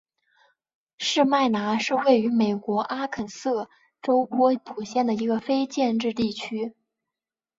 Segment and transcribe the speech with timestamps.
[0.97, 3.69] 士麦拿是位于美国阿肯色
[4.01, 6.75] 州波普县的一个非建制地区。